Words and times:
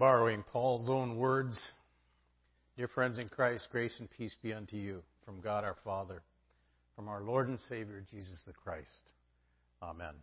Borrowing 0.00 0.42
Paul's 0.50 0.88
own 0.88 1.18
words, 1.18 1.60
dear 2.78 2.88
friends 2.88 3.18
in 3.18 3.28
Christ, 3.28 3.68
grace 3.70 3.94
and 4.00 4.08
peace 4.10 4.34
be 4.42 4.54
unto 4.54 4.76
you 4.76 5.02
from 5.26 5.42
God 5.42 5.62
our 5.62 5.76
Father, 5.84 6.22
from 6.96 7.06
our 7.06 7.20
Lord 7.20 7.48
and 7.48 7.58
Savior 7.68 8.02
Jesus 8.10 8.40
the 8.46 8.54
Christ. 8.54 8.88
Amen. 9.82 10.14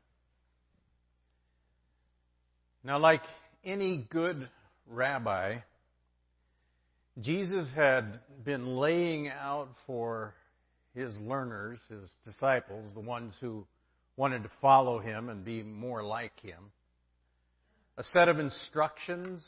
Now, 2.84 2.98
like 2.98 3.21
any 3.63 4.07
good 4.09 4.50
rabbi, 4.88 5.57
Jesus 7.21 7.71
had 7.75 8.20
been 8.44 8.78
laying 8.78 9.30
out 9.30 9.70
for 9.86 10.34
his 10.96 11.16
learners, 11.18 11.78
his 11.88 12.12
disciples, 12.25 12.96
the 12.96 13.00
ones 13.00 13.32
who 13.39 13.68
wanted 14.16 14.41
to 14.41 14.50
follow 14.59 14.98
him 14.98 15.30
and 15.30 15.46
be 15.46 15.62
more 15.62 16.02
like 16.02 16.39
him, 16.39 16.71
a 17.98 18.04
set 18.04 18.29
of 18.29 18.39
instructions, 18.39 19.44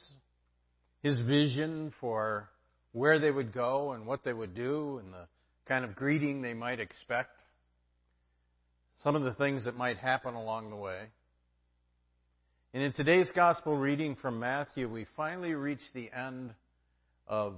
his 1.03 1.19
vision 1.21 1.93
for 2.01 2.49
where 2.91 3.19
they 3.19 3.31
would 3.31 3.53
go 3.53 3.91
and 3.91 4.05
what 4.05 4.23
they 4.23 4.33
would 4.33 4.55
do 4.55 4.97
and 4.97 5.13
the 5.13 5.27
kind 5.67 5.85
of 5.85 5.95
greeting 5.95 6.41
they 6.41 6.53
might 6.53 6.79
expect, 6.79 7.35
some 8.97 9.15
of 9.15 9.23
the 9.23 9.33
things 9.33 9.65
that 9.65 9.77
might 9.77 9.97
happen 9.97 10.33
along 10.33 10.71
the 10.71 10.75
way. 10.75 11.03
And 12.73 12.83
in 12.83 12.91
today's 12.91 13.31
gospel 13.35 13.77
reading 13.77 14.15
from 14.15 14.39
Matthew, 14.39 14.89
we 14.89 15.05
finally 15.15 15.53
reach 15.53 15.81
the 15.93 16.11
end 16.11 16.51
of 17.27 17.55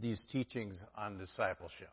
these 0.00 0.24
teachings 0.30 0.82
on 0.96 1.18
discipleship. 1.18 1.90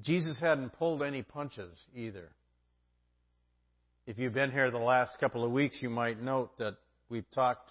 Jesus 0.00 0.40
hadn't 0.40 0.72
pulled 0.74 1.02
any 1.02 1.22
punches 1.22 1.78
either. 1.94 2.28
If 4.04 4.18
you've 4.18 4.34
been 4.34 4.50
here 4.50 4.68
the 4.72 4.78
last 4.78 5.20
couple 5.20 5.44
of 5.44 5.52
weeks, 5.52 5.80
you 5.80 5.88
might 5.88 6.20
note 6.20 6.58
that 6.58 6.74
we've 7.08 7.30
talked 7.32 7.70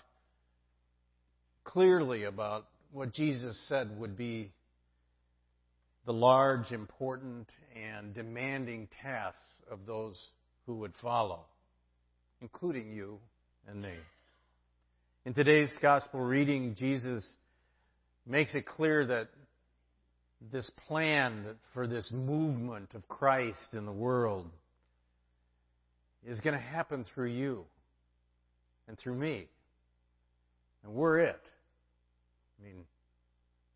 clearly 1.65 2.24
about 2.24 2.68
what 2.93 3.13
Jesus 3.13 3.62
said 3.68 3.99
would 3.99 4.15
be 4.15 4.54
the 6.05 6.13
large, 6.13 6.71
important, 6.71 7.49
and 7.76 8.13
demanding 8.13 8.87
tasks 9.04 9.41
of 9.70 9.79
those 9.85 10.26
who 10.65 10.76
would 10.76 10.93
follow, 11.02 11.41
including 12.41 12.93
you 12.93 13.20
and 13.68 13.82
me. 13.82 13.96
In 15.26 15.34
today's 15.34 15.77
gospel 15.82 16.21
reading, 16.21 16.76
Jesus 16.77 17.29
makes 18.26 18.55
it 18.55 18.65
clear 18.65 19.05
that 19.05 19.27
this 20.49 20.71
plan 20.87 21.57
for 21.74 21.87
this 21.87 22.09
movement 22.13 22.93
of 22.93 23.05
Christ 23.09 23.74
in 23.74 23.85
the 23.85 23.91
world 23.91 24.49
is 26.26 26.40
going 26.40 26.54
to 26.54 26.64
happen 26.64 27.05
through 27.14 27.30
you 27.30 27.66
and 28.88 28.98
through 28.98 29.16
me. 29.16 29.48
And 30.84 30.94
we're 30.94 31.20
it. 31.20 31.41
I 32.60 32.66
mean, 32.66 32.84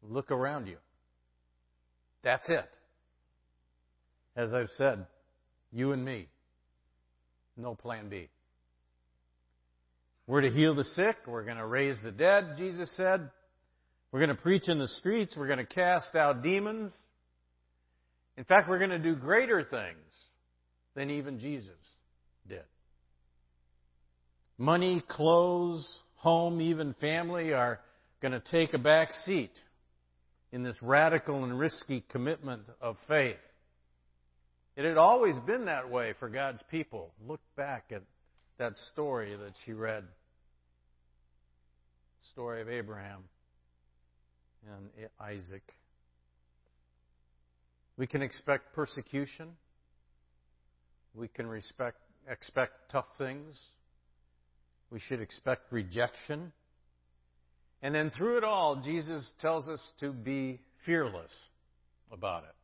look 0.04 0.32
around 0.32 0.68
you. 0.68 0.78
That's 2.23 2.48
it. 2.50 2.70
As 4.36 4.54
I've 4.54 4.70
said, 4.78 5.06
you 5.72 5.92
and 5.92 6.04
me. 6.04 6.28
No 7.58 7.76
plan 7.76 8.10
B. 8.10 8.28
We're 10.28 10.42
to 10.42 10.50
heal 10.50 10.76
the 10.76 10.84
sick. 10.84 11.16
We're 11.28 11.46
going 11.46 11.58
to 11.58 11.66
raise 11.66 11.98
the 12.04 12.12
dead, 12.12 12.56
Jesus 12.58 12.92
said. 12.98 13.30
We're 14.12 14.20
going 14.20 14.36
to 14.36 14.42
preach 14.42 14.68
in 14.68 14.80
the 14.80 14.88
streets. 14.88 15.36
We're 15.38 15.48
going 15.48 15.60
to 15.60 15.66
cast 15.66 16.16
out 16.16 16.42
demons. 16.42 16.94
In 18.38 18.44
fact, 18.44 18.68
we're 18.68 18.80
going 18.80 18.90
to 18.90 19.00
do 19.00 19.16
greater 19.16 19.64
things 19.64 20.14
than 20.96 21.12
even 21.12 21.40
Jesus 21.40 21.76
did. 22.48 22.64
Money, 24.58 25.04
clothes, 25.08 26.00
home, 26.16 26.62
even 26.62 26.94
family 27.02 27.54
are 27.54 27.80
going 28.22 28.32
to 28.32 28.40
take 28.40 28.74
a 28.74 28.78
back 28.78 29.12
seat 29.26 29.52
in 30.52 30.64
this 30.64 30.78
radical 30.82 31.44
and 31.44 31.60
risky 31.60 32.04
commitment 32.10 32.64
of 32.82 32.95
faith. 33.08 33.36
It 34.78 34.86
had 34.86 34.98
always 34.98 35.38
been 35.39 35.66
that 35.66 35.89
way 35.89 36.14
for 36.20 36.30
God's 36.30 36.64
people. 36.70 37.11
Look 37.28 37.42
back 37.55 37.92
at 37.94 38.02
that 38.58 38.76
story 38.92 39.36
that 39.36 39.54
she 39.66 39.73
read. 39.73 40.04
Story 42.32 42.61
of 42.61 42.70
Abraham 42.70 43.23
and 44.66 45.08
Isaac. 45.20 45.64
We 47.98 48.08
can 48.08 48.22
expect 48.22 48.73
persecution. 48.73 49.50
We 51.14 51.28
can 51.28 51.48
respect, 51.48 51.98
expect 52.30 52.73
tough 52.91 53.05
things. 53.17 53.59
We 54.91 54.99
should 54.99 55.21
expect 55.21 55.71
rejection. 55.71 56.52
And 57.81 57.93
then 57.93 58.09
through 58.09 58.37
it 58.37 58.43
all, 58.43 58.77
Jesus 58.77 59.31
tells 59.41 59.67
us 59.67 59.81
to 59.99 60.11
be 60.11 60.59
fearless 60.86 61.31
about 62.11 62.43
it. 62.43 62.55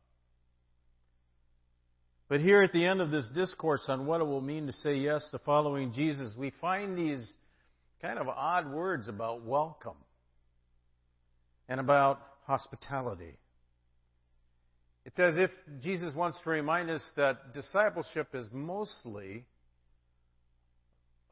But 2.28 2.40
here 2.40 2.62
at 2.62 2.72
the 2.72 2.86
end 2.86 3.00
of 3.00 3.10
this 3.10 3.28
discourse 3.34 3.84
on 3.88 4.06
what 4.06 4.20
it 4.20 4.24
will 4.24 4.40
mean 4.40 4.66
to 4.66 4.72
say 4.72 4.94
yes 4.94 5.28
to 5.32 5.38
following 5.40 5.92
Jesus, 5.92 6.34
we 6.36 6.50
find 6.60 6.96
these 6.96 7.34
kind 8.00 8.18
of 8.18 8.28
odd 8.28 8.70
words 8.72 9.08
about 9.08 9.44
welcome 9.44 9.96
and 11.68 11.78
about 11.78 12.20
hospitality. 12.46 13.36
It's 15.04 15.18
as 15.18 15.36
if 15.36 15.50
Jesus 15.82 16.14
wants 16.14 16.40
to 16.44 16.50
remind 16.50 16.90
us 16.90 17.04
that 17.16 17.54
discipleship 17.54 18.28
is 18.34 18.46
mostly 18.52 19.44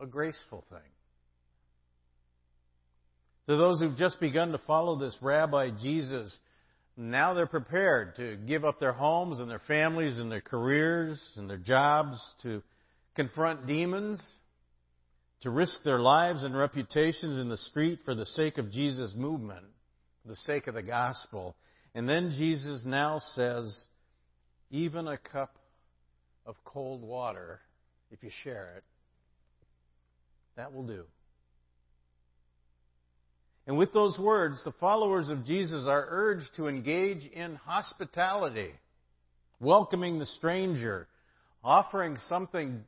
a 0.01 0.07
graceful 0.07 0.65
thing. 0.71 0.79
To 3.47 3.57
those 3.57 3.81
who've 3.81 3.97
just 3.97 4.21
begun 4.21 4.53
to 4.53 4.59
follow 4.59 4.99
this 4.99 5.17
rabbi 5.21 5.71
Jesus, 5.71 6.39
now 6.97 7.35
they're 7.35 7.47
prepared 7.47 8.17
to 8.17 8.37
give 8.37 8.65
up 8.65 8.79
their 8.79 8.93
homes 8.93 9.41
and 9.41 9.51
their 9.51 9.61
families 9.67 10.19
and 10.19 10.31
their 10.31 10.41
careers 10.41 11.33
and 11.37 11.49
their 11.49 11.57
jobs 11.57 12.19
to 12.43 12.63
confront 13.15 13.67
demons, 13.67 14.23
to 15.41 15.51
risk 15.51 15.83
their 15.85 15.99
lives 15.99 16.43
and 16.43 16.57
reputations 16.57 17.41
in 17.41 17.49
the 17.49 17.57
street 17.57 18.01
for 18.05 18.15
the 18.15 18.27
sake 18.27 18.59
of 18.59 18.71
Jesus' 18.71 19.15
movement, 19.17 19.65
for 20.23 20.29
the 20.29 20.37
sake 20.37 20.67
of 20.67 20.75
the 20.75 20.83
gospel. 20.83 21.57
And 21.95 22.09
then 22.09 22.31
Jesus 22.37 22.85
now 22.87 23.21
says, 23.35 23.85
even 24.71 25.09
a 25.09 25.19
cup 25.19 25.57
of 26.47 26.55
cold 26.65 27.03
water, 27.03 27.61
if 28.11 28.23
you 28.23 28.31
share 28.45 28.75
it, 28.77 28.85
that 30.57 30.73
will 30.73 30.87
do. 30.87 31.05
And 33.67 33.79
with 33.79 33.93
those 33.93 34.19
words, 34.19 34.65
the 34.65 34.73
followers 34.81 35.29
of 35.29 35.45
Jesus 35.45 35.87
are 35.87 36.07
urged 36.09 36.57
to 36.57 36.67
engage 36.67 37.25
in 37.27 37.55
hospitality, 37.57 38.71
welcoming 39.61 40.19
the 40.19 40.27
stranger, 40.27 41.07
offering 41.63 42.17
something 42.29 42.83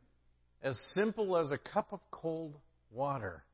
as 0.63 0.81
simple 0.95 1.37
as 1.37 1.51
a 1.51 1.59
cup 1.59 1.93
of 1.93 2.01
cold 2.11 2.57
water. 2.91 3.45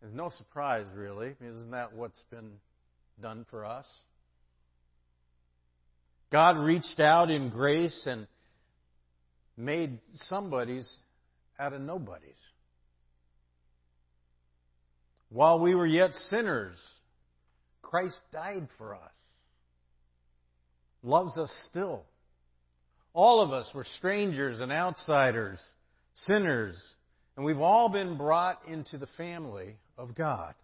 There's 0.00 0.14
no 0.14 0.28
surprise, 0.28 0.86
really. 0.94 1.34
Isn't 1.40 1.70
that 1.72 1.94
what's 1.94 2.22
been 2.30 2.52
done 3.20 3.46
for 3.50 3.64
us? 3.64 3.88
God 6.30 6.58
reached 6.58 7.00
out 7.00 7.30
in 7.30 7.50
grace 7.50 8.06
and 8.06 8.26
made 9.56 9.98
somebody's 10.12 10.98
out 11.58 11.72
of 11.72 11.80
nobodies. 11.80 12.36
While 15.28 15.60
we 15.60 15.74
were 15.74 15.86
yet 15.86 16.12
sinners, 16.12 16.76
Christ 17.82 18.18
died 18.32 18.68
for 18.78 18.94
us. 18.94 19.00
Loves 21.02 21.36
us 21.38 21.52
still. 21.70 22.04
All 23.12 23.40
of 23.42 23.52
us 23.52 23.70
were 23.74 23.86
strangers 23.96 24.60
and 24.60 24.70
outsiders, 24.70 25.62
sinners, 26.14 26.80
and 27.36 27.44
we've 27.44 27.60
all 27.60 27.88
been 27.88 28.16
brought 28.16 28.60
into 28.68 28.98
the 28.98 29.08
family 29.16 29.76
of 29.96 30.14
God. 30.14 30.54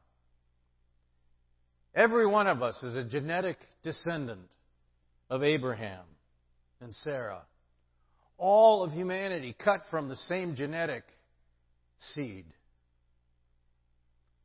Every 1.94 2.26
one 2.26 2.46
of 2.46 2.62
us 2.62 2.82
is 2.82 2.96
a 2.96 3.04
genetic 3.04 3.58
descendant 3.82 4.48
of 5.28 5.42
Abraham 5.42 6.04
and 6.80 6.94
Sarah. 6.94 7.42
All 8.44 8.82
of 8.82 8.90
humanity 8.90 9.54
cut 9.56 9.82
from 9.88 10.08
the 10.08 10.16
same 10.16 10.56
genetic 10.56 11.04
seed. 11.96 12.44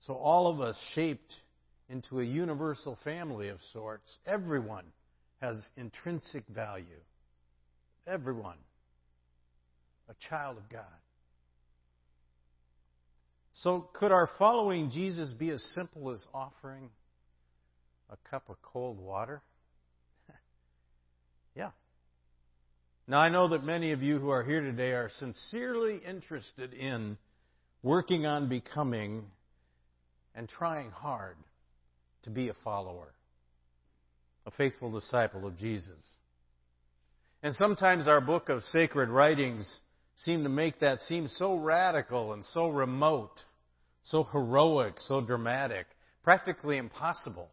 So, 0.02 0.14
all 0.14 0.46
of 0.46 0.62
us 0.62 0.78
shaped 0.94 1.34
into 1.90 2.20
a 2.20 2.24
universal 2.24 2.96
family 3.04 3.48
of 3.48 3.58
sorts. 3.74 4.20
Everyone 4.28 4.84
has 5.42 5.68
intrinsic 5.78 6.44
value. 6.48 7.02
Everyone. 8.06 8.58
A 10.10 10.30
child 10.30 10.58
of 10.58 10.70
God. 10.70 10.84
So, 13.54 13.90
could 13.94 14.12
our 14.12 14.30
following 14.38 14.92
Jesus 14.92 15.34
be 15.34 15.50
as 15.50 15.64
simple 15.74 16.12
as 16.12 16.24
offering 16.36 16.92
a 18.12 18.30
cup 18.30 18.44
of 18.48 18.58
cold 18.62 19.00
water? 19.00 19.42
yeah. 21.56 21.72
Now, 23.10 23.20
I 23.20 23.30
know 23.30 23.48
that 23.50 23.64
many 23.64 23.94
of 23.94 24.04
you 24.04 24.20
who 24.20 24.30
are 24.32 24.44
here 24.44 24.60
today 24.60 24.92
are 24.92 25.10
sincerely 25.18 26.02
interested 26.06 26.74
in 26.74 27.18
working 27.82 28.26
on 28.26 28.50
becoming 28.50 29.24
and 30.36 30.50
trying 30.50 30.92
hard 30.92 31.38
to 32.24 32.30
be 32.30 32.50
a 32.50 32.54
follower, 32.66 33.14
a 34.46 34.52
faithful 34.52 34.92
disciple 34.92 35.48
of 35.48 35.58
Jesus. 35.58 36.04
And 37.42 37.56
sometimes 37.56 38.10
our 38.10 38.20
book 38.20 38.50
of 38.50 38.62
sacred 38.64 39.08
writings 39.08 39.80
seem 40.16 40.44
to 40.44 40.50
make 40.50 40.82
that 40.82 41.00
seem 41.00 41.30
so 41.30 41.56
radical 41.56 42.34
and 42.34 42.44
so 42.46 42.68
remote, 42.68 43.42
so 44.04 44.24
heroic, 44.26 44.96
so 44.98 45.22
dramatic, 45.22 45.86
practically 46.24 46.76
impossible. 46.76 47.50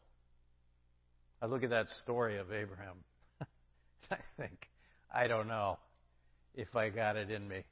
I 1.40 1.46
look 1.46 1.62
at 1.62 1.70
that 1.70 1.88
story 2.02 2.38
of 2.38 2.52
Abraham. 2.52 2.96
I 4.10 4.16
think, 4.36 4.68
I 5.14 5.28
don't 5.28 5.46
know 5.46 5.78
if 6.56 6.74
I 6.74 6.88
got 6.88 7.16
it 7.16 7.30
in 7.30 7.46
me. 7.46 7.62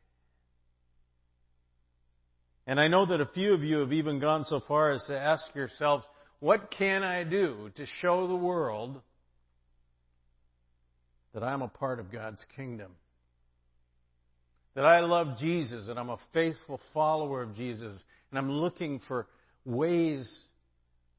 And 2.67 2.81
I 2.81 2.87
know 2.87 3.05
that 3.07 3.21
a 3.21 3.27
few 3.27 3.53
of 3.55 3.65
you 3.65 3.79
have 3.79 3.93
even 3.93 4.21
gone 4.21 4.45
so 4.45 4.61
far 4.69 4.93
as 4.93 5.05
to 5.09 5.19
ask 5.19 5.53
yourselves, 5.55 6.07
what 6.39 6.71
can 6.71 7.03
I 7.03 7.25
do 7.25 7.71
to 7.75 7.87
show 8.01 8.29
the 8.29 8.37
world 8.37 9.01
that 11.35 11.43
I'm 11.43 11.63
a 11.63 11.69
part 11.69 11.99
of 11.99 12.13
God's 12.13 12.45
kingdom? 12.55 12.93
That 14.75 14.85
I 14.85 15.01
love 15.01 15.39
Jesus 15.39 15.89
and 15.89 15.99
I'm 15.99 16.11
a 16.11 16.19
faithful 16.33 16.81
follower 16.95 17.43
of 17.43 17.57
Jesus 17.57 17.93
and 18.31 18.39
I'm 18.39 18.51
looking 18.51 19.01
for 19.09 19.27
ways 19.65 20.33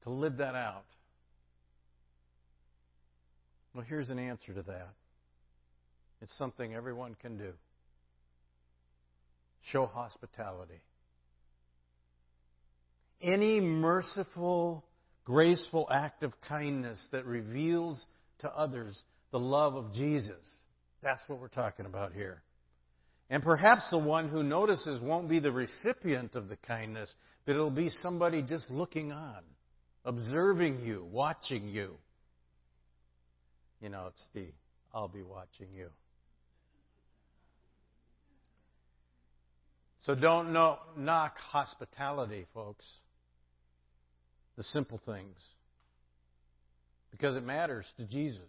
to 0.03 0.09
live 0.09 0.37
that 0.37 0.55
out. 0.55 0.85
Well, 3.75 3.85
here's 3.87 4.09
an 4.09 4.19
answer 4.19 4.53
to 4.53 4.61
that. 4.63 4.93
It's 6.23 6.37
something 6.37 6.73
everyone 6.73 7.15
can 7.21 7.37
do. 7.37 7.51
Show 9.63 9.85
hospitality. 9.85 10.81
Any 13.21 13.59
merciful, 13.59 14.85
graceful 15.25 15.85
act 15.91 16.23
of 16.23 16.31
kindness 16.47 17.09
that 17.11 17.25
reveals 17.25 18.05
to 18.39 18.49
others 18.49 19.03
the 19.31 19.39
love 19.39 19.75
of 19.75 19.91
Jesus. 19.93 20.45
That's 21.01 21.21
what 21.27 21.41
we're 21.41 21.49
talking 21.49 21.85
about 21.85 22.13
here. 22.13 22.41
And 23.29 23.43
perhaps 23.43 23.89
the 23.91 23.99
one 23.99 24.29
who 24.29 24.43
notices 24.43 25.01
won't 25.01 25.27
be 25.27 25.39
the 25.39 25.51
recipient 25.51 26.35
of 26.35 26.47
the 26.47 26.55
kindness, 26.55 27.13
but 27.45 27.53
it'll 27.53 27.69
be 27.69 27.89
somebody 28.01 28.41
just 28.41 28.71
looking 28.71 29.11
on, 29.11 29.41
observing 30.05 30.85
you, 30.85 31.05
watching 31.11 31.67
you. 31.67 31.95
You 33.81 33.89
know, 33.89 34.05
it's 34.07 34.25
the 34.33 34.45
I'll 34.93 35.09
be 35.09 35.23
watching 35.23 35.67
you. 35.75 35.89
So 40.03 40.15
don't 40.15 40.51
no, 40.51 40.79
knock 40.97 41.37
hospitality, 41.37 42.45
folks. 42.53 42.85
The 44.57 44.63
simple 44.63 44.99
things. 45.05 45.37
Because 47.11 47.37
it 47.37 47.45
matters 47.45 47.85
to 47.97 48.05
Jesus. 48.05 48.41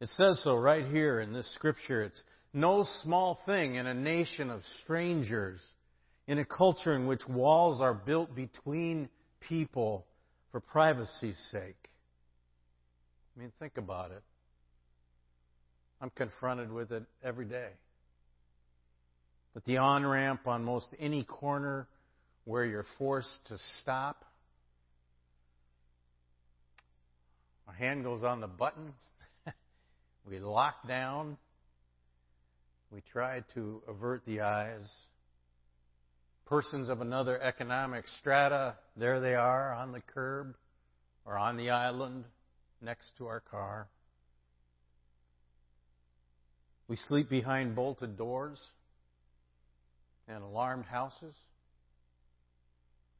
It 0.00 0.08
says 0.10 0.42
so 0.44 0.56
right 0.56 0.84
here 0.84 1.20
in 1.20 1.32
this 1.32 1.52
scripture. 1.54 2.02
It's 2.02 2.22
no 2.52 2.84
small 3.02 3.38
thing 3.46 3.76
in 3.76 3.86
a 3.86 3.94
nation 3.94 4.50
of 4.50 4.60
strangers, 4.82 5.64
in 6.26 6.38
a 6.38 6.44
culture 6.44 6.94
in 6.94 7.06
which 7.06 7.22
walls 7.26 7.80
are 7.80 7.94
built 7.94 8.34
between 8.34 9.08
people 9.40 10.04
for 10.52 10.60
privacy's 10.60 11.38
sake. 11.50 11.88
I 13.34 13.40
mean, 13.40 13.52
think 13.58 13.78
about 13.78 14.10
it. 14.10 14.22
I'm 16.02 16.10
confronted 16.10 16.70
with 16.70 16.92
it 16.92 17.04
every 17.24 17.46
day. 17.46 17.70
That 19.58 19.64
the 19.64 19.78
on 19.78 20.06
ramp 20.06 20.46
on 20.46 20.62
most 20.62 20.86
any 21.00 21.24
corner 21.24 21.88
where 22.44 22.64
you're 22.64 22.86
forced 22.96 23.40
to 23.46 23.58
stop, 23.82 24.24
our 27.66 27.74
hand 27.74 28.04
goes 28.04 28.22
on 28.22 28.40
the 28.40 28.46
buttons, 28.46 28.94
we 30.28 30.38
lock 30.38 30.86
down, 30.86 31.38
we 32.92 33.00
try 33.00 33.42
to 33.54 33.82
avert 33.88 34.24
the 34.26 34.42
eyes. 34.42 34.88
Persons 36.46 36.88
of 36.88 37.00
another 37.00 37.42
economic 37.42 38.06
strata, 38.20 38.76
there 38.96 39.18
they 39.18 39.34
are 39.34 39.72
on 39.72 39.90
the 39.90 40.02
curb 40.02 40.54
or 41.26 41.36
on 41.36 41.56
the 41.56 41.70
island 41.70 42.26
next 42.80 43.10
to 43.18 43.26
our 43.26 43.40
car. 43.40 43.88
We 46.86 46.94
sleep 46.94 47.28
behind 47.28 47.74
bolted 47.74 48.16
doors 48.16 48.64
and 50.28 50.42
alarmed 50.42 50.84
houses. 50.84 51.36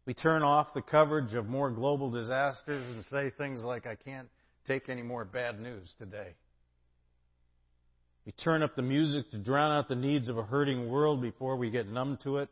We 0.07 0.15
turn 0.15 0.43
off 0.43 0.69
the 0.75 0.83
coverage 0.83 1.35
of 1.35 1.47
more 1.47 1.71
global 1.71 2.11
disasters 2.11 2.85
and 2.95 3.05
say 3.05 3.31
things 3.37 3.63
like, 3.63 3.87
I 3.87 3.95
can't 3.95 4.29
take 4.67 4.89
any 4.89 5.03
more 5.03 5.25
bad 5.25 5.61
news 5.61 5.95
today. 5.99 6.35
We 8.25 8.33
turn 8.33 8.63
up 8.63 8.77
the 8.77 8.83
music 8.83 9.31
to 9.31 9.39
drown 9.39 9.73
out 9.73 9.89
the 9.89 9.97
needs 9.97 10.29
of 10.29 10.37
a 10.37 10.43
hurting 10.43 10.91
world 10.91 11.23
before 11.23 11.57
we 11.57 11.71
get 11.71 11.89
numb 11.89 12.19
to 12.25 12.39
it. 12.39 12.49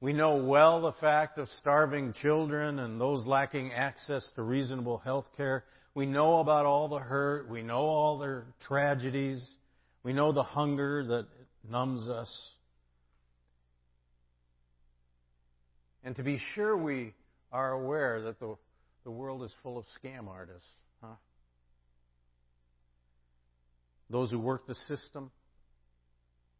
We 0.00 0.12
know 0.12 0.36
well 0.36 0.82
the 0.82 0.92
fact 0.92 1.38
of 1.38 1.48
starving 1.60 2.12
children 2.12 2.78
and 2.78 3.00
those 3.00 3.26
lacking 3.26 3.72
access 3.72 4.30
to 4.36 4.42
reasonable 4.42 4.98
health 4.98 5.26
care. 5.34 5.64
We 5.94 6.04
know 6.04 6.40
about 6.40 6.66
all 6.66 6.88
the 6.88 6.98
hurt. 6.98 7.48
We 7.48 7.62
know 7.62 7.86
all 7.86 8.18
their 8.18 8.44
tragedies. 8.66 9.42
We 10.02 10.12
know 10.12 10.32
the 10.32 10.42
hunger 10.42 11.04
that 11.06 11.26
numbs 11.70 12.08
us. 12.08 12.54
And 16.04 16.14
to 16.16 16.22
be 16.22 16.38
sure, 16.54 16.76
we 16.76 17.14
are 17.50 17.72
aware 17.72 18.20
that 18.22 18.38
the, 18.38 18.56
the 19.04 19.10
world 19.10 19.42
is 19.42 19.52
full 19.62 19.78
of 19.78 19.86
scam 19.98 20.28
artists. 20.28 20.68
Huh? 21.02 21.14
Those 24.10 24.30
who 24.30 24.38
work 24.38 24.66
the 24.66 24.74
system, 24.74 25.30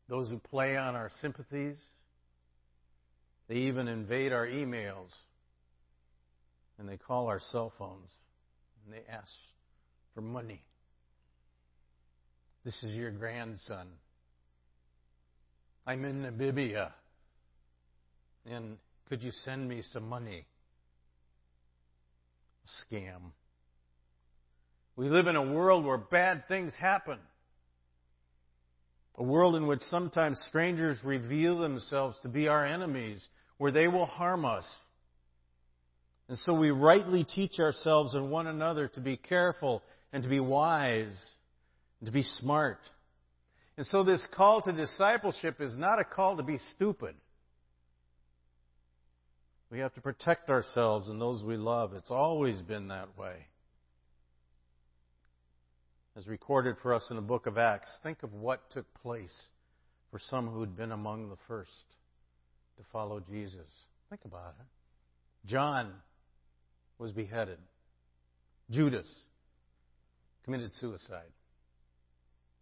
those 0.09 0.31
who 0.31 0.39
play 0.39 0.77
on 0.79 0.97
our 0.97 1.11
sympathies, 1.21 1.77
they 3.49 3.57
even 3.57 3.87
invade 3.87 4.33
our 4.33 4.47
emails 4.47 5.15
and 6.79 6.89
they 6.89 6.97
call 6.97 7.27
our 7.27 7.41
cell 7.41 7.73
phones 7.79 8.09
and 8.85 8.95
they 8.95 9.03
ask 9.13 9.33
for 10.15 10.23
money. 10.23 10.63
This 12.65 12.83
is 12.83 12.97
your 12.97 13.11
grandson. 13.11 13.89
I'm 15.87 16.05
in 16.07 16.23
Namibia. 16.23 16.93
And 18.47 18.79
could 19.09 19.23
you 19.23 19.31
send 19.31 19.69
me 19.69 19.83
some 19.83 20.09
money? 20.09 20.47
Scam. 22.67 23.33
We 24.97 25.09
live 25.09 25.27
in 25.27 25.37
a 25.37 25.53
world 25.53 25.85
where 25.85 25.99
bad 25.99 26.49
things 26.49 26.73
happen. 26.79 27.19
A 29.17 29.23
world 29.23 29.57
in 29.57 29.67
which 29.67 29.81
sometimes 29.83 30.43
strangers 30.49 30.99
reveal 31.05 31.59
themselves 31.59 32.19
to 32.23 32.29
be 32.29 32.49
our 32.49 32.65
enemies, 32.65 33.27
where 33.59 33.73
they 33.73 33.87
will 33.87 34.07
harm 34.07 34.45
us. 34.45 34.65
And 36.29 36.39
so 36.39 36.55
we 36.55 36.71
rightly 36.71 37.25
teach 37.25 37.59
ourselves 37.59 38.15
and 38.15 38.31
one 38.31 38.47
another 38.47 38.89
to 38.89 39.01
be 39.01 39.17
careful 39.17 39.83
and 40.13 40.23
to 40.23 40.29
be 40.29 40.41
wise 40.41 41.33
and 42.01 42.07
to 42.07 42.13
be 42.13 42.23
smart. 42.23 42.79
And 43.77 43.87
so 43.87 44.05
this 44.05 44.27
call 44.35 44.63
to 44.63 44.73
discipleship 44.73 45.61
is 45.61 45.77
not 45.77 46.01
a 46.01 46.05
call 46.05 46.37
to 46.37 46.43
be 46.43 46.59
stupid. 46.75 47.15
We 49.71 49.81
have 49.81 49.95
to 49.95 50.01
protect 50.01 50.51
ourselves 50.51 51.09
and 51.09 51.21
those 51.21 51.43
we 51.43 51.57
love. 51.57 51.95
It's 51.95 52.11
always 52.11 52.61
been 52.63 52.89
that 52.89 53.19
way. 53.19 53.35
As 56.17 56.29
recorded 56.29 56.77
for 56.81 56.95
us 56.95 57.09
in 57.11 57.17
the 57.17 57.23
book 57.23 57.47
of 57.47 57.59
Acts, 57.59 57.99
think 58.03 58.23
of 58.23 58.33
what 58.33 58.71
took 58.71 58.87
place 59.03 59.35
for 60.13 60.21
some 60.21 60.49
who 60.49 60.61
had 60.61 60.77
been 60.77 60.93
among 60.93 61.29
the 61.29 61.37
first 61.49 61.85
to 62.77 62.85
follow 62.93 63.21
Jesus. 63.21 63.67
Think 64.11 64.25
about 64.25 64.55
it. 64.61 65.49
John 65.49 65.93
was 66.99 67.11
beheaded. 67.11 67.59
Judas 68.71 69.13
committed 70.45 70.73
suicide. 70.75 71.33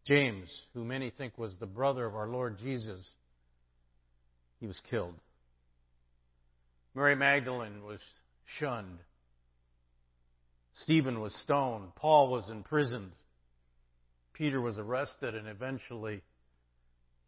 James, 0.06 0.50
who 0.75 0.85
many 0.85 1.11
think 1.11 1.37
was 1.37 1.56
the 1.59 1.66
brother 1.66 2.06
of 2.06 2.14
our 2.14 2.28
Lord 2.28 2.59
Jesus, 2.59 3.09
he 4.61 4.66
was 4.66 4.80
killed. 4.90 5.14
Mary 6.95 7.17
Magdalene 7.17 7.83
was 7.83 8.01
shunned. 8.59 8.99
Stephen 10.75 11.21
was 11.21 11.35
stoned. 11.35 11.95
Paul 11.97 12.31
was 12.31 12.49
imprisoned. 12.51 13.13
Peter 14.35 14.61
was 14.61 14.79
arrested 14.79 15.35
and 15.35 15.49
eventually 15.49 16.23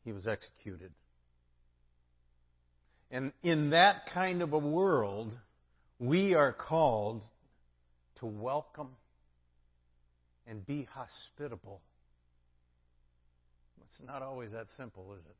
he 0.05 0.13
was 0.13 0.27
executed. 0.27 0.93
And 3.11 3.33
in 3.43 3.71
that 3.71 4.07
kind 4.13 4.43
of 4.43 4.53
a 4.53 4.59
world, 4.59 5.39
we 5.99 6.35
are 6.35 6.53
called 6.53 7.23
to 8.17 8.27
welcome 8.27 8.91
and 10.47 10.67
be 10.67 10.85
hospitable. 10.85 11.81
It's 13.83 14.03
not 14.05 14.23
always 14.23 14.53
that 14.53 14.67
simple, 14.77 15.15
is 15.15 15.23
it? 15.25 15.37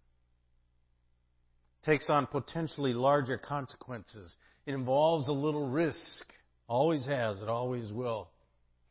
Takes 1.85 2.09
on 2.09 2.27
potentially 2.27 2.93
larger 2.93 3.39
consequences. 3.39 4.35
It 4.67 4.73
involves 4.73 5.29
a 5.29 5.33
little 5.33 5.69
risk. 5.69 6.25
Always 6.69 7.07
has, 7.07 7.41
it 7.43 7.49
always 7.49 7.93
will. 7.93 8.29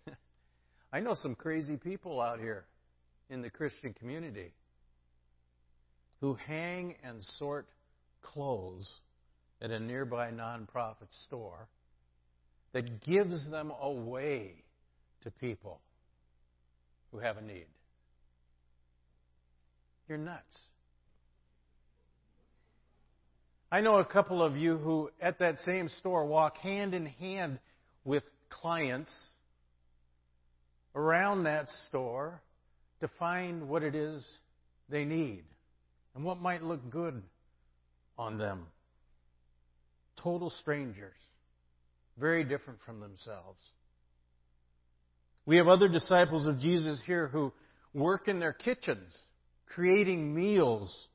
I 0.93 0.99
know 0.99 1.15
some 1.15 1.35
crazy 1.35 1.77
people 1.77 2.21
out 2.21 2.39
here 2.39 2.65
in 3.29 3.41
the 3.41 3.49
Christian 3.49 3.93
community 3.93 4.53
who 6.21 6.35
hang 6.35 6.95
and 7.03 7.21
sort 7.37 7.67
clothes 8.21 8.89
at 9.61 9.71
a 9.71 9.79
nearby 9.79 10.29
nonprofit 10.29 11.11
store 11.25 11.67
that 12.73 13.01
gives 13.01 13.49
them 13.49 13.71
away 13.81 14.63
to 15.21 15.31
people 15.31 15.79
who 17.11 17.19
have 17.19 17.37
a 17.37 17.41
need. 17.41 17.65
You're 20.07 20.17
nuts. 20.17 20.61
I 23.73 23.81
know 23.81 23.97
a 23.97 24.05
couple 24.05 24.43
of 24.43 24.55
you 24.55 24.77
who, 24.77 25.09
at 25.19 25.39
that 25.39 25.57
same 25.57 25.89
store, 25.89 26.27
walk 26.27 26.57
hand 26.57 26.93
in 26.93 27.07
hand 27.07 27.57
with 28.05 28.21
clients 28.51 29.09
around 30.93 31.45
that 31.45 31.67
store 31.87 32.39
to 32.99 33.09
find 33.17 33.67
what 33.67 33.81
it 33.81 33.95
is 33.95 34.23
they 34.89 35.05
need 35.05 35.43
and 36.13 36.23
what 36.23 36.39
might 36.39 36.61
look 36.61 36.87
good 36.91 37.19
on 38.15 38.37
them. 38.37 38.67
Total 40.21 40.51
strangers, 40.51 41.17
very 42.19 42.43
different 42.43 42.77
from 42.85 42.99
themselves. 42.99 43.57
We 45.47 45.57
have 45.57 45.67
other 45.67 45.87
disciples 45.87 46.45
of 46.45 46.59
Jesus 46.59 47.01
here 47.07 47.27
who 47.27 47.51
work 47.91 48.27
in 48.27 48.39
their 48.39 48.53
kitchens, 48.53 49.17
creating 49.65 50.35
meals 50.35 51.07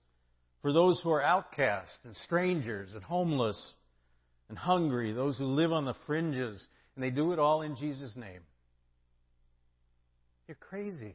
for 0.63 0.73
those 0.73 1.01
who 1.03 1.11
are 1.11 1.23
outcast 1.23 1.99
and 2.05 2.15
strangers 2.17 2.95
and 2.95 3.03
homeless 3.03 3.75
and 4.49 4.59
hungry, 4.59 5.13
those 5.13 5.39
who 5.39 5.45
live 5.45 5.73
on 5.73 5.85
the 5.85 5.95
fringes, 6.07 6.67
and 6.95 7.05
they 7.05 7.11
do 7.11 7.33
it 7.33 7.39
all 7.39 7.63
in 7.63 7.77
Jesus' 7.77 8.17
name. 8.17 8.41
You're 10.47 10.57
crazy. 10.57 11.15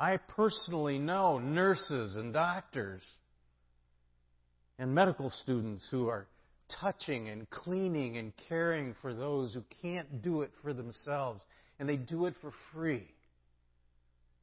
I 0.00 0.16
personally 0.16 0.98
know 0.98 1.38
nurses 1.38 2.16
and 2.16 2.32
doctors 2.32 3.02
and 4.78 4.92
medical 4.92 5.30
students 5.30 5.86
who 5.90 6.08
are 6.08 6.26
touching 6.80 7.28
and 7.28 7.48
cleaning 7.50 8.16
and 8.16 8.32
caring 8.48 8.96
for 9.00 9.14
those 9.14 9.54
who 9.54 9.62
can't 9.80 10.22
do 10.22 10.42
it 10.42 10.50
for 10.62 10.72
themselves. 10.72 11.42
And 11.78 11.88
they 11.88 11.96
do 11.96 12.26
it 12.26 12.34
for 12.40 12.52
free 12.72 13.06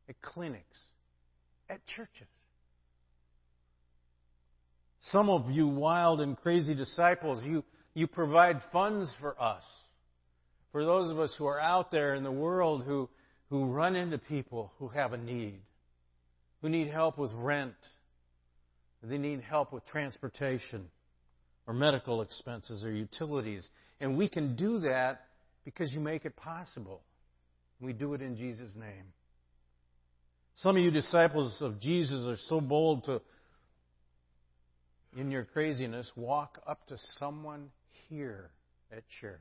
at 0.07 0.21
clinics, 0.21 0.81
at 1.69 1.85
churches. 1.85 2.27
Some 5.01 5.29
of 5.29 5.49
you 5.49 5.67
wild 5.67 6.21
and 6.21 6.37
crazy 6.37 6.75
disciples, 6.75 7.43
you, 7.45 7.63
you 7.93 8.07
provide 8.07 8.57
funds 8.71 9.13
for 9.21 9.39
us. 9.41 9.63
For 10.71 10.83
those 10.83 11.09
of 11.09 11.19
us 11.19 11.33
who 11.37 11.47
are 11.47 11.59
out 11.59 11.91
there 11.91 12.15
in 12.15 12.23
the 12.23 12.31
world 12.31 12.83
who, 12.83 13.09
who 13.49 13.65
run 13.65 13.95
into 13.95 14.17
people 14.17 14.71
who 14.77 14.89
have 14.89 15.13
a 15.13 15.17
need, 15.17 15.61
who 16.61 16.69
need 16.69 16.89
help 16.89 17.17
with 17.17 17.31
rent, 17.33 17.73
they 19.01 19.17
need 19.17 19.41
help 19.41 19.71
with 19.71 19.85
transportation 19.85 20.89
or 21.65 21.73
medical 21.73 22.21
expenses 22.21 22.83
or 22.83 22.91
utilities. 22.91 23.69
And 24.01 24.17
we 24.17 24.27
can 24.27 24.55
do 24.55 24.79
that 24.79 25.21
because 25.63 25.93
you 25.93 26.01
make 26.01 26.25
it 26.25 26.35
possible. 26.35 27.01
We 27.79 27.93
do 27.93 28.13
it 28.13 28.21
in 28.21 28.35
Jesus' 28.35 28.73
name. 28.75 29.05
Some 30.55 30.75
of 30.75 30.83
you 30.83 30.91
disciples 30.91 31.61
of 31.61 31.79
Jesus 31.79 32.25
are 32.27 32.41
so 32.47 32.59
bold 32.59 33.05
to, 33.05 33.21
in 35.17 35.31
your 35.31 35.45
craziness, 35.45 36.11
walk 36.15 36.59
up 36.67 36.85
to 36.87 36.97
someone 37.17 37.69
here 38.09 38.51
at 38.91 39.03
church 39.21 39.39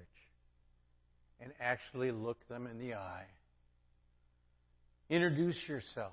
and 1.40 1.52
actually 1.60 2.10
look 2.10 2.38
them 2.48 2.66
in 2.66 2.78
the 2.78 2.94
eye. 2.94 3.26
Introduce 5.10 5.60
yourself. 5.68 6.12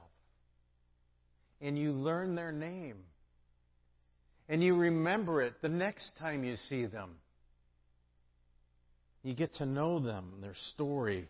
And 1.61 1.77
you 1.77 1.91
learn 1.91 2.35
their 2.35 2.51
name. 2.51 2.97
And 4.47 4.63
you 4.63 4.75
remember 4.75 5.41
it 5.41 5.61
the 5.61 5.69
next 5.69 6.17
time 6.19 6.43
you 6.43 6.55
see 6.55 6.85
them. 6.85 7.11
You 9.23 9.33
get 9.33 9.55
to 9.55 9.65
know 9.65 9.99
them, 9.99 10.33
their 10.41 10.53
story, 10.73 11.27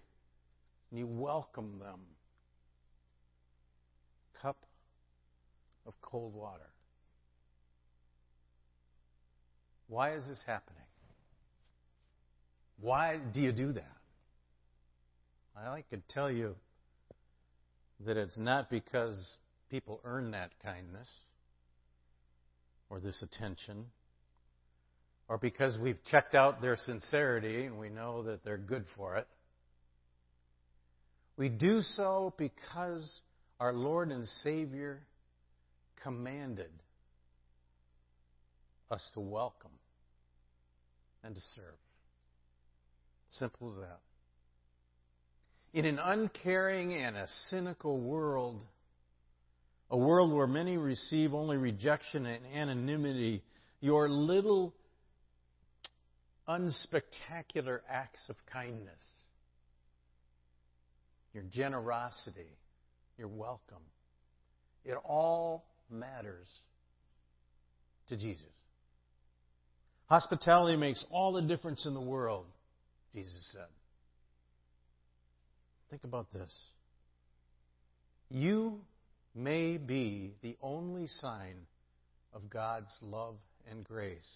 and 0.92 1.00
you 1.00 1.08
welcome 1.08 1.80
them. 1.80 2.02
Cup 4.42 4.58
of 5.86 5.94
cold 6.02 6.34
water. 6.34 6.70
Why 9.88 10.16
is 10.16 10.28
this 10.28 10.44
happening? 10.46 10.82
Why 12.80 13.20
do 13.34 13.40
you 13.40 13.52
do 13.52 13.72
that? 13.74 13.98
I 15.56 15.84
could 15.90 16.08
tell 16.10 16.30
you 16.30 16.56
that 18.06 18.18
it's 18.18 18.38
not 18.38 18.70
because 18.70 19.16
people 19.70 20.02
earn 20.04 20.32
that 20.32 20.52
kindness 20.64 21.10
or 22.90 23.00
this 23.00 23.24
attention 23.24 23.86
or 25.28 25.38
because 25.38 25.78
we've 25.82 26.04
checked 26.12 26.36
out 26.36 26.62
their 26.62 26.76
sincerity 26.76 27.66
and 27.66 27.80
we 27.80 27.90
know 27.90 28.24
that 28.24 28.44
they're 28.44 28.58
good 28.58 28.84
for 28.98 29.16
it. 29.18 29.28
We 31.38 31.50
do 31.50 31.82
so 31.82 32.34
because 32.38 33.22
our 33.60 33.74
Lord 33.74 34.12
and 34.12 34.28
Savior 34.44 35.02
commanded 36.06 36.70
us 38.92 39.10
to 39.16 39.20
welcome 39.20 39.72
and 41.24 41.34
to 41.34 41.42
serve. 41.56 41.80
Simple 43.32 43.74
as 43.74 43.80
that. 43.80 44.00
In 45.74 45.86
an 45.86 45.98
uncaring 45.98 46.94
and 46.94 47.18
a 47.18 47.26
cynical 47.50 48.00
world, 48.00 48.62
a 49.90 49.98
world 49.98 50.32
where 50.32 50.46
many 50.46 50.78
receive 50.78 51.34
only 51.34 51.58
rejection 51.58 52.28
and 52.28 52.46
anonymity, 52.56 53.42
your 53.82 54.08
little 54.08 54.76
unspectacular 56.48 57.80
acts 57.90 58.30
of 58.30 58.36
kindness, 58.54 59.04
your 61.34 61.44
generosity, 61.52 62.56
your 63.18 63.28
welcome, 63.28 63.82
it 64.86 64.96
all 65.04 65.66
matters 65.90 66.50
to 68.08 68.18
Jesus. 68.18 68.44
Hospitality 70.08 70.78
makes 70.78 71.06
all 71.10 71.34
the 71.34 71.42
difference 71.42 71.86
in 71.86 71.94
the 71.94 72.02
world. 72.02 72.46
Jesus 73.14 73.50
said. 73.52 73.68
Think 75.90 76.04
about 76.04 76.32
this. 76.32 76.54
You 78.30 78.82
may 79.34 79.78
be 79.78 80.34
the 80.42 80.58
only 80.62 81.08
sign 81.08 81.56
of 82.34 82.50
God's 82.50 82.94
love 83.02 83.36
and 83.70 83.84
grace 83.84 84.30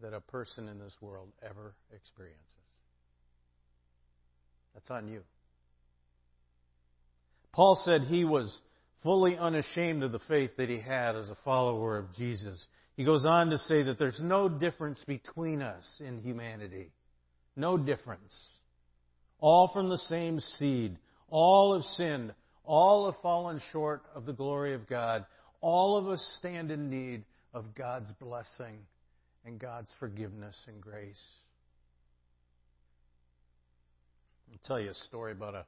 that 0.00 0.12
a 0.12 0.20
person 0.20 0.68
in 0.68 0.78
this 0.78 0.94
world 1.00 1.28
ever 1.42 1.74
experiences. 1.94 2.42
That's 4.74 4.90
on 4.90 5.08
you. 5.08 5.22
Paul 7.52 7.80
said 7.84 8.02
he 8.02 8.24
was 8.24 8.60
fully 9.02 9.36
unashamed 9.36 10.02
of 10.02 10.12
the 10.12 10.20
faith 10.20 10.50
that 10.56 10.68
he 10.68 10.78
had 10.78 11.16
as 11.16 11.30
a 11.30 11.36
follower 11.44 11.98
of 11.98 12.14
Jesus. 12.14 12.66
He 12.96 13.04
goes 13.04 13.24
on 13.24 13.50
to 13.50 13.58
say 13.58 13.82
that 13.84 13.98
there's 13.98 14.20
no 14.22 14.48
difference 14.48 15.02
between 15.06 15.62
us 15.62 16.00
in 16.04 16.20
humanity. 16.20 16.92
No 17.56 17.76
difference. 17.76 18.50
All 19.40 19.68
from 19.72 19.88
the 19.88 19.98
same 19.98 20.40
seed. 20.40 20.96
All 21.28 21.74
have 21.74 21.84
sinned. 21.84 22.32
All 22.64 23.10
have 23.10 23.20
fallen 23.22 23.60
short 23.72 24.02
of 24.14 24.24
the 24.24 24.32
glory 24.32 24.74
of 24.74 24.86
God. 24.86 25.26
All 25.60 25.96
of 25.96 26.08
us 26.08 26.20
stand 26.38 26.70
in 26.70 26.90
need 26.90 27.24
of 27.54 27.74
God's 27.74 28.12
blessing 28.20 28.78
and 29.44 29.58
God's 29.58 29.92
forgiveness 29.98 30.56
and 30.68 30.80
grace. 30.80 31.22
I'll 34.52 34.58
tell 34.64 34.80
you 34.80 34.90
a 34.90 34.94
story 34.94 35.32
about 35.32 35.54
a 35.54 35.64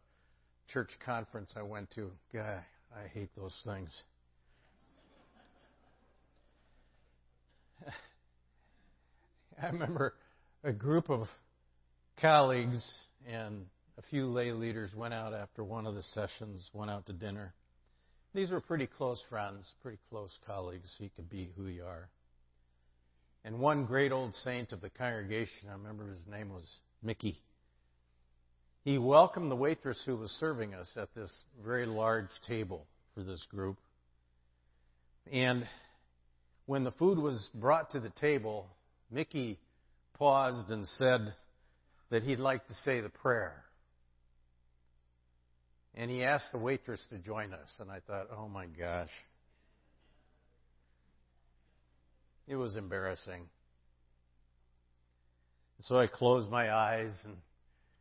church 0.73 0.91
conference 1.05 1.55
I 1.57 1.63
went 1.63 1.91
to. 1.93 2.11
Guy, 2.33 2.61
I 2.95 3.09
hate 3.09 3.31
those 3.37 3.55
things. 3.65 3.91
I 9.63 9.67
remember 9.67 10.15
a 10.63 10.73
group 10.73 11.11
of 11.11 11.27
colleagues 12.21 12.83
and 13.27 13.67
a 13.99 14.03
few 14.03 14.27
lay 14.27 14.53
leaders 14.53 14.95
went 14.95 15.15
out 15.15 15.35
after 15.35 15.65
one 15.65 15.87
of 15.87 15.95
the 15.95 16.03
sessions, 16.03 16.71
went 16.73 16.91
out 16.91 17.07
to 17.07 17.13
dinner. 17.13 17.53
These 18.35 18.51
were 18.51 18.61
pretty 18.61 18.87
close 18.87 19.23
friends, 19.29 19.73
pretty 19.83 19.99
close 20.11 20.37
colleagues. 20.47 20.93
You 20.99 21.11
could 21.15 21.31
be 21.31 21.51
who 21.57 21.67
you 21.67 21.85
are. 21.85 22.09
And 23.45 23.59
one 23.59 23.85
great 23.85 24.11
old 24.11 24.35
saint 24.37 24.73
of 24.73 24.81
the 24.81 24.91
congregation, 24.91 25.69
I 25.69 25.73
remember 25.73 26.11
his 26.11 26.27
name 26.27 26.49
was 26.49 26.79
Mickey. 27.03 27.37
He 28.85 28.99
welcomed 28.99 29.51
the 29.51 29.57
waitress 29.57 30.03
who 30.05 30.17
was 30.17 30.31
serving 30.33 30.75
us 30.75 30.91
at 30.97 31.15
this 31.15 31.45
very 31.65 31.87
large 31.87 32.29
table 32.47 32.87
for 33.15 33.23
this 33.23 33.43
group. 33.51 33.79
And 35.33 35.65
when 36.67 36.85
the 36.85 36.91
food 36.91 37.19
was 37.19 37.51
brought 37.55 37.91
to 37.91 38.01
the 38.01 38.11
table, 38.11 38.67
Mickey 39.11 39.59
paused 40.19 40.71
and 40.71 40.87
said 40.87 41.33
that 42.11 42.25
he'd 42.25 42.41
like 42.41 42.67
to 42.67 42.75
say 42.75 43.01
the 43.01 43.09
prayer. 43.09 43.65
And 45.95 46.11
he 46.11 46.23
asked 46.23 46.53
the 46.53 46.59
waitress 46.59 47.07
to 47.09 47.19
join 47.19 47.55
us. 47.55 47.73
And 47.79 47.91
I 47.91 48.01
thought, 48.07 48.29
oh 48.37 48.49
my 48.49 48.67
gosh. 48.67 49.09
It 52.47 52.57
was 52.57 52.77
embarrassing. 52.77 53.49
So 55.81 55.99
I 55.99 56.07
closed 56.07 56.51
my 56.51 56.71
eyes 56.71 57.13
and 57.25 57.37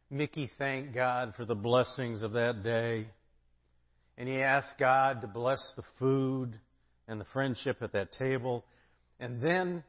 Mickey 0.10 0.50
thanked 0.58 0.94
God 0.94 1.34
for 1.36 1.46
the 1.46 1.56
blessings 1.56 2.24
of 2.24 2.34
that 2.34 2.64
day. 2.64 3.08
And 4.18 4.30
he 4.30 4.42
asked 4.42 4.78
God 4.80 5.22
to 5.22 5.28
bless 5.28 5.74
the 5.76 5.84
food 6.00 6.60
and 7.08 7.20
the 7.20 7.26
friendship 7.34 7.78
at 7.82 7.94
that 7.94 8.12
table. 8.14 8.64
And 9.20 9.42
then, 9.42 9.84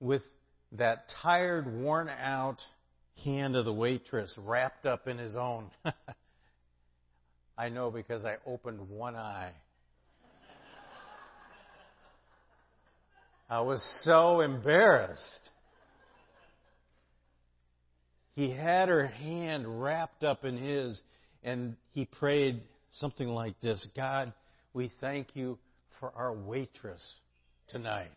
with 0.00 0.22
that 0.72 1.06
tired, 1.22 1.66
worn 1.66 2.08
out 2.08 2.58
hand 3.24 3.56
of 3.56 3.64
the 3.64 3.72
waitress 3.72 4.34
wrapped 4.38 4.86
up 4.86 5.06
in 5.06 5.18
his 5.18 5.36
own, 5.36 5.70
I 7.58 7.68
know 7.68 7.90
because 7.90 8.24
I 8.24 8.36
opened 8.46 8.88
one 8.88 9.14
eye. 9.14 9.52
I 13.48 13.60
was 13.60 13.82
so 14.04 14.40
embarrassed. 14.40 15.50
He 18.34 18.50
had 18.50 18.88
her 18.88 19.06
hand 19.06 19.82
wrapped 19.82 20.24
up 20.24 20.44
in 20.44 20.56
his, 20.56 21.00
and 21.42 21.76
he 21.92 22.04
prayed 22.04 22.62
something 22.90 23.28
like 23.28 23.60
this 23.60 23.86
God, 23.96 24.32
we 24.72 24.90
thank 25.00 25.36
you 25.36 25.58
for 26.00 26.12
our 26.16 26.32
waitress 26.32 27.16
tonight, 27.68 28.10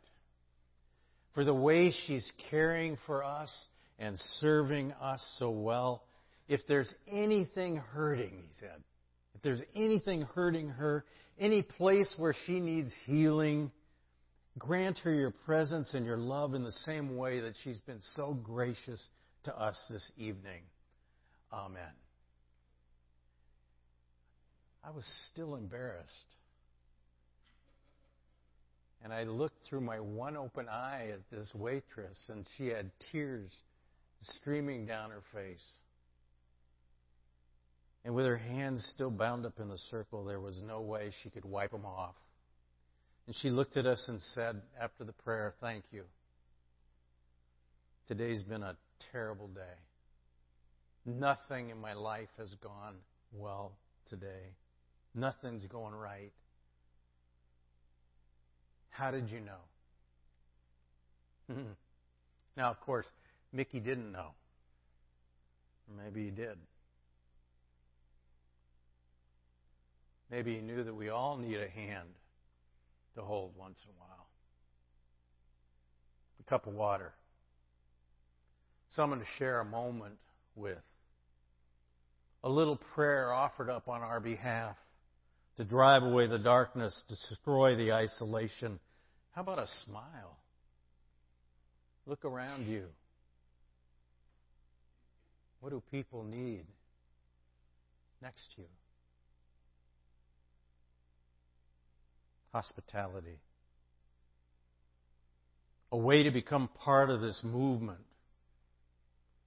for 1.34 1.44
the 1.44 1.54
way 1.54 1.92
she's 2.06 2.32
caring 2.50 2.98
for 3.06 3.24
us 3.24 3.54
and 4.00 4.18
serving 4.40 4.92
us 4.94 5.24
so 5.38 5.52
well. 5.52 6.04
If 6.48 6.62
there's 6.68 6.92
anything 7.12 7.78
hurting, 7.78 8.32
he 8.32 8.54
said, 8.60 8.84
if 9.36 9.42
there's 9.44 9.62
anything 9.76 10.22
hurting 10.22 10.70
her, 10.70 11.06
any 11.38 11.62
place 11.62 12.12
where 12.18 12.34
she 12.48 12.60
needs 12.60 12.92
healing, 13.06 13.72
grant 14.58 14.98
her 15.00 15.14
your 15.14 15.30
presence 15.30 15.94
and 15.94 16.06
your 16.06 16.18
love 16.18 16.56
in 16.56 16.64
the 16.64 16.72
same 16.72 17.16
way 17.18 17.42
that 17.42 17.54
she's 17.64 17.80
been 17.82 18.02
so 18.16 18.34
gracious 18.34 19.10
to 19.48 19.58
us 19.58 19.78
this 19.90 20.12
evening. 20.18 20.62
Amen. 21.54 21.82
I 24.84 24.92
was 24.92 25.06
still 25.32 25.56
embarrassed. 25.56 26.36
And 29.04 29.14
I 29.14 29.24
looked 29.24 29.64
through 29.70 29.82
my 29.82 30.02
one 30.02 30.36
open 30.36 30.68
eye 30.68 31.12
at 31.14 31.22
this 31.32 31.50
waitress, 31.56 32.20
and 32.28 32.46
she 32.58 32.68
had 32.68 32.92
tears 33.12 33.52
streaming 34.20 34.86
down 34.86 35.12
her 35.12 35.24
face. 35.34 35.66
And 38.04 38.14
with 38.14 38.26
her 38.26 38.38
hands 38.38 38.86
still 38.94 39.12
bound 39.12 39.46
up 39.46 39.60
in 39.62 39.70
the 39.70 39.78
circle, 39.78 40.26
there 40.26 40.42
was 40.42 40.62
no 40.62 40.82
way 40.82 41.12
she 41.24 41.30
could 41.30 41.46
wipe 41.46 41.72
them 41.72 41.86
off. 41.86 42.16
And 43.28 43.36
she 43.38 43.50
looked 43.50 43.78
at 43.78 43.86
us 43.86 44.04
and 44.10 44.22
said, 44.22 44.62
after 44.82 45.06
the 45.06 45.14
prayer, 45.14 45.54
Thank 45.62 45.86
you. 45.92 46.04
Today's 48.08 48.42
been 48.42 48.64
a 48.64 48.76
terrible 49.12 49.48
day. 49.48 49.62
Nothing 51.06 51.70
in 51.70 51.80
my 51.80 51.94
life 51.94 52.30
has 52.38 52.54
gone 52.56 52.96
well 53.32 53.78
today. 54.06 54.56
Nothing's 55.16 55.66
going 55.66 55.94
right. 55.94 56.34
How 58.90 59.12
did 59.12 59.30
you 59.30 59.40
know? 59.40 59.62
now, 62.58 62.70
of 62.70 62.82
course, 62.82 63.14
Mickey 63.54 63.80
didn't 63.80 64.12
know. 64.12 64.32
Maybe 66.04 66.26
he 66.26 66.32
did. 66.32 66.58
Maybe 70.30 70.56
he 70.56 70.62
knew 70.62 70.84
that 70.84 70.94
we 70.94 71.10
all 71.10 71.38
need 71.38 71.58
a 71.58 71.70
hand 71.70 72.10
to 73.16 73.22
hold 73.22 73.54
once 73.58 73.82
in 73.84 73.90
a 73.90 74.00
while. 74.00 74.28
A 76.42 76.50
cup 76.50 76.68
of 76.68 76.74
water. 76.74 77.14
Someone 78.98 79.20
to 79.20 79.26
share 79.38 79.62
a 79.62 79.66
moment 79.66 80.16
with. 80.56 80.84
A 82.44 82.50
little 82.50 82.78
prayer 82.94 83.32
offered 83.32 83.70
up 83.70 83.88
on 83.88 84.02
our 84.02 84.20
behalf 84.20 84.76
to 85.56 85.64
drive 85.64 86.04
away 86.04 86.28
the 86.28 86.38
darkness, 86.38 87.02
destroy 87.08 87.78
the 87.78 87.94
isolation 87.94 88.80
how 89.38 89.44
about 89.44 89.60
a 89.60 89.68
smile? 89.86 90.36
Look 92.08 92.26
around 92.26 92.66
you. 92.66 92.86
What 95.60 95.70
do 95.70 95.84
people 95.92 96.24
need 96.24 96.66
next 98.20 98.48
to 98.56 98.64
you? 98.64 98.68
Hospitality. 102.52 103.38
A 105.92 105.98
way 105.98 106.24
to 106.24 106.32
become 106.32 106.68
part 106.84 107.12
of 107.12 107.22
this 107.22 107.40
movement, 107.44 108.00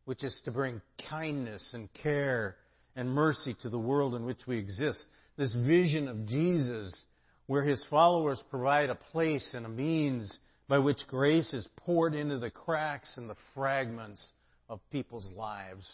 which 0.04 0.24
is 0.24 0.40
to 0.44 0.50
bring 0.50 0.80
kindness 1.08 1.70
and 1.74 1.88
care 1.94 2.56
and 2.96 3.08
mercy 3.08 3.54
to 3.62 3.68
the 3.68 3.78
world 3.78 4.14
in 4.14 4.24
which 4.24 4.46
we 4.46 4.58
exist. 4.58 5.04
This 5.36 5.54
vision 5.66 6.08
of 6.08 6.26
Jesus 6.26 7.04
where 7.46 7.62
his 7.62 7.82
followers 7.90 8.42
provide 8.48 8.90
a 8.90 8.94
place 8.94 9.54
and 9.54 9.66
a 9.66 9.68
means 9.68 10.38
by 10.68 10.78
which 10.78 10.98
grace 11.08 11.52
is 11.52 11.68
poured 11.78 12.14
into 12.14 12.38
the 12.38 12.50
cracks 12.50 13.16
and 13.16 13.28
the 13.28 13.34
fragments 13.54 14.24
of 14.68 14.78
people's 14.92 15.28
lives. 15.34 15.84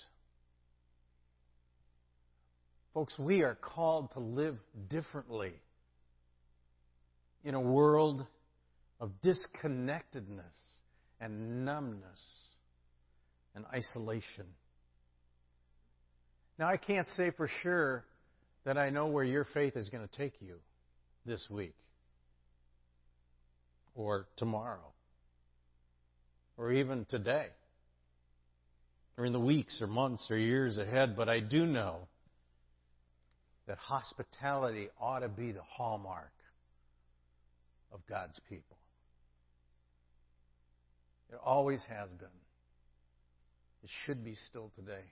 Folks, 2.92 3.18
we 3.18 3.42
are 3.42 3.54
called 3.54 4.12
to 4.12 4.20
live 4.20 4.58
differently 4.88 5.54
in 7.42 7.54
a 7.54 7.60
world 7.60 8.26
of 9.00 9.12
disconnectedness 9.22 10.56
and 11.20 11.64
numbness 11.64 12.22
and 13.56 13.64
isolation. 13.72 14.46
Now, 16.58 16.68
I 16.68 16.76
can't 16.76 17.08
say 17.08 17.32
for 17.36 17.48
sure 17.62 18.04
that 18.64 18.76
I 18.78 18.90
know 18.90 19.06
where 19.06 19.24
your 19.24 19.46
faith 19.52 19.76
is 19.76 19.88
going 19.88 20.06
to 20.06 20.16
take 20.16 20.34
you 20.40 20.56
this 21.24 21.48
week 21.50 21.74
or 23.94 24.26
tomorrow 24.36 24.92
or 26.56 26.72
even 26.72 27.06
today 27.08 27.46
or 29.16 29.24
in 29.24 29.32
the 29.32 29.40
weeks 29.40 29.80
or 29.80 29.86
months 29.86 30.28
or 30.30 30.36
years 30.36 30.76
ahead, 30.76 31.16
but 31.16 31.28
I 31.28 31.40
do 31.40 31.64
know 31.64 32.08
that 33.66 33.78
hospitality 33.78 34.88
ought 35.00 35.20
to 35.20 35.28
be 35.28 35.52
the 35.52 35.62
hallmark 35.62 36.32
of 37.92 38.00
God's 38.06 38.38
people. 38.48 38.76
It 41.30 41.38
always 41.42 41.84
has 41.88 42.10
been. 42.10 42.28
It 43.86 43.90
should 44.04 44.24
be 44.24 44.34
still 44.34 44.72
today. 44.74 45.04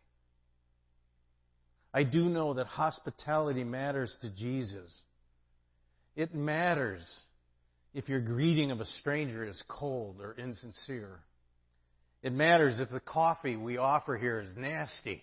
I 1.92 2.02
do 2.02 2.24
know 2.24 2.54
that 2.54 2.66
hospitality 2.66 3.62
matters 3.62 4.18
to 4.22 4.30
Jesus. 4.34 4.92
It 6.16 6.34
matters 6.34 7.00
if 7.94 8.08
your 8.08 8.20
greeting 8.20 8.72
of 8.72 8.80
a 8.80 8.84
stranger 8.84 9.44
is 9.44 9.62
cold 9.68 10.16
or 10.20 10.34
insincere. 10.34 11.20
It 12.24 12.32
matters 12.32 12.80
if 12.80 12.88
the 12.88 12.98
coffee 12.98 13.54
we 13.54 13.76
offer 13.76 14.16
here 14.16 14.40
is 14.40 14.56
nasty 14.56 15.22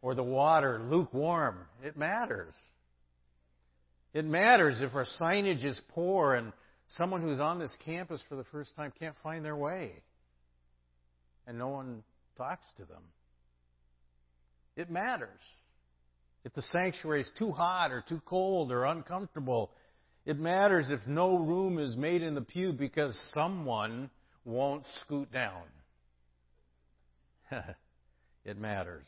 or 0.00 0.14
the 0.14 0.22
water 0.22 0.80
lukewarm. 0.88 1.58
It 1.82 1.96
matters. 1.96 2.54
It 4.14 4.24
matters 4.24 4.80
if 4.80 4.94
our 4.94 5.06
signage 5.20 5.64
is 5.64 5.80
poor 5.88 6.36
and 6.36 6.52
someone 6.86 7.20
who's 7.20 7.40
on 7.40 7.58
this 7.58 7.76
campus 7.84 8.22
for 8.28 8.36
the 8.36 8.44
first 8.52 8.76
time 8.76 8.92
can't 8.96 9.16
find 9.24 9.44
their 9.44 9.56
way 9.56 10.04
and 11.48 11.58
no 11.58 11.68
one 11.68 12.04
talks 12.36 12.66
to 12.76 12.84
them. 12.84 13.02
It 14.76 14.90
matters. 14.90 15.40
If 16.44 16.52
the 16.52 16.62
sanctuary 16.62 17.22
is 17.22 17.30
too 17.36 17.50
hot 17.50 17.90
or 17.90 18.04
too 18.06 18.20
cold 18.24 18.70
or 18.70 18.84
uncomfortable, 18.84 19.72
it 20.24 20.38
matters 20.38 20.90
if 20.90 21.00
no 21.06 21.36
room 21.36 21.78
is 21.78 21.96
made 21.96 22.22
in 22.22 22.34
the 22.34 22.42
pew 22.42 22.72
because 22.72 23.18
someone 23.34 24.10
won't 24.44 24.84
scoot 25.00 25.32
down. 25.32 25.62
it 28.44 28.58
matters. 28.58 29.06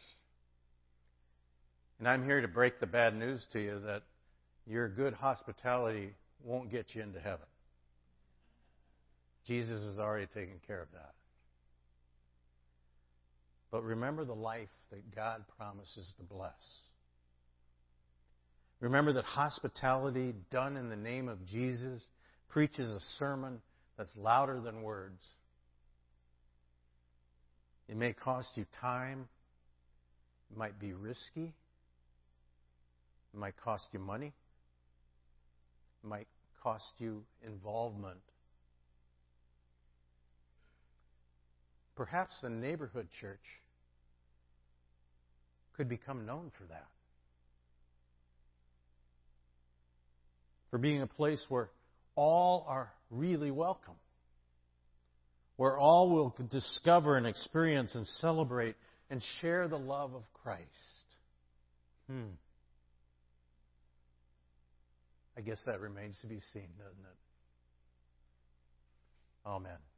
And 1.99 2.09
I'm 2.09 2.25
here 2.25 2.41
to 2.41 2.49
break 2.49 2.81
the 2.81 2.87
bad 2.87 3.15
news 3.15 3.45
to 3.53 3.61
you 3.61 3.81
that 3.87 4.03
your 4.67 4.89
good 4.89 5.13
hospitality 5.13 6.15
won't 6.43 6.71
get 6.71 6.95
you 6.95 7.03
into 7.03 7.21
heaven. 7.21 7.47
Jesus 9.47 9.85
has 9.85 9.99
already 9.99 10.27
taken 10.27 10.61
care 10.67 10.81
of 10.81 10.89
that. 10.93 11.13
But 13.71 13.85
remember 13.85 14.25
the 14.25 14.35
life 14.35 14.69
that 14.91 15.15
God 15.15 15.45
promises 15.57 16.13
to 16.19 16.25
bless. 16.25 16.53
Remember 18.81 19.13
that 19.13 19.25
hospitality 19.25 20.35
done 20.51 20.77
in 20.77 20.89
the 20.89 20.97
name 20.97 21.29
of 21.29 21.47
Jesus 21.47 22.03
preaches 22.49 22.87
a 22.87 23.01
sermon 23.19 23.61
that's 23.97 24.13
louder 24.17 24.61
than 24.61 24.83
words. 24.83 25.23
It 27.89 27.97
may 27.97 28.13
cost 28.13 28.49
you 28.57 28.65
time. 28.81 29.29
It 30.51 30.57
might 30.57 30.81
be 30.81 30.93
risky. 30.93 31.55
It 33.33 33.39
might 33.39 33.57
cost 33.57 33.85
you 33.93 34.01
money. 34.01 34.33
It 36.03 36.07
might 36.09 36.29
cost 36.63 36.93
you 36.99 37.23
involvement. 37.47 38.21
Perhaps 42.01 42.41
the 42.41 42.49
neighborhood 42.49 43.09
church 43.21 43.43
could 45.77 45.87
become 45.87 46.25
known 46.25 46.51
for 46.57 46.65
that. 46.65 46.87
For 50.71 50.79
being 50.79 51.03
a 51.03 51.07
place 51.07 51.45
where 51.51 51.69
all 52.17 52.65
are 52.67 52.91
really 53.11 53.51
welcome 53.51 53.97
where 55.57 55.77
all 55.77 56.09
will 56.09 56.35
discover 56.51 57.19
and 57.19 57.27
experience 57.27 57.95
and 57.95 58.07
celebrate 58.07 58.77
and 59.11 59.23
share 59.43 59.69
the 59.69 59.77
love 59.77 60.15
of 60.15 60.23
Christ. 60.33 60.65
Hmm. 62.07 62.31
I 65.37 65.43
guess 65.43 65.63
that 65.67 65.81
remains 65.81 66.19
to 66.23 66.29
be 66.29 66.41
seen, 66.55 66.69
doesn't 66.79 67.05
it? 67.05 67.19
Amen. 69.45 69.90